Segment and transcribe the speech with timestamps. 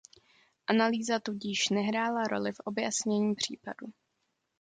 [0.67, 3.93] Analýza tudíž nehrála roli v objasnění případu.